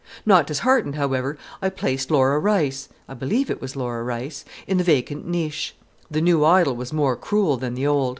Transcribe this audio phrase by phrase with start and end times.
[0.25, 4.83] Not disheartened, however, I placed Laura Rice I believe it was Laura Rice in the
[4.83, 5.75] vacant niche.
[6.09, 8.09] The new idol was more cruel than the old.